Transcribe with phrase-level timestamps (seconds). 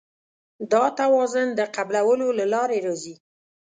[0.71, 3.15] دا توازن د قبلولو له لارې راځي.